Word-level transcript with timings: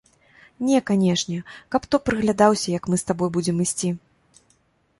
Не 0.69 0.79
канечне, 0.89 1.35
каб 1.75 1.85
хто 1.89 1.95
прыглядаўся, 2.07 2.67
як 2.79 2.83
мы 2.93 3.01
з 3.01 3.07
табой 3.11 3.29
будзем 3.39 3.63
ісці. 3.67 3.89